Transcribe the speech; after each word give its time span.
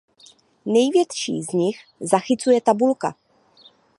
Největší 0.65 1.41
z 1.43 1.49
nich 1.51 1.77
zachycuje 1.99 2.61
tabulka. 2.61 3.15